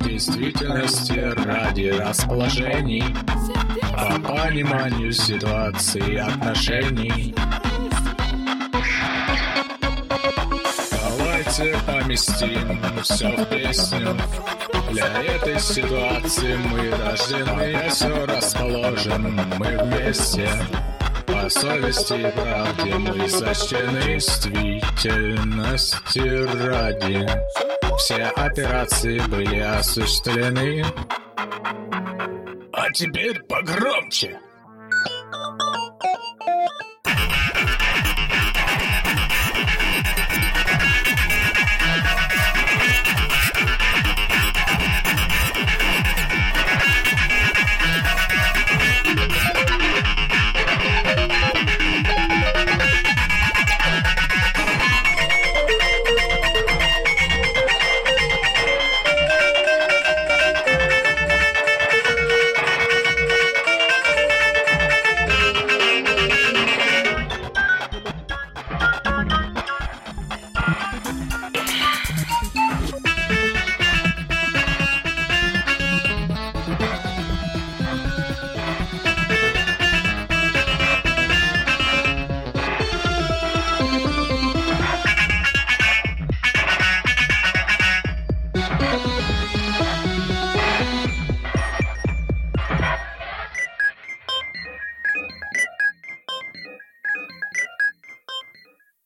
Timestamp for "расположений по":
1.88-4.20